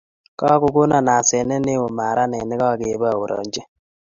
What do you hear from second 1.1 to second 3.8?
asanet neo maranet nekakeborienji